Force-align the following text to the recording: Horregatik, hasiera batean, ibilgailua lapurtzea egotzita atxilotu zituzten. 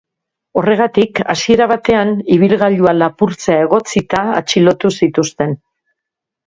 Horregatik, 0.61 1.21
hasiera 1.33 1.67
batean, 1.73 2.15
ibilgailua 2.37 2.95
lapurtzea 2.99 3.61
egotzita 3.69 4.27
atxilotu 4.43 4.97
zituzten. 5.03 5.57